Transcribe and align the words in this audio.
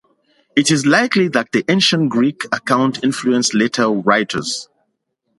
It 0.55 0.71
is 0.71 0.87
likely 0.87 1.27
that 1.27 1.51
the 1.51 1.63
ancient 1.69 2.09
Greek 2.09 2.45
account 2.51 3.03
influenced 3.03 3.53
later 3.53 3.87
writers. 3.87 4.67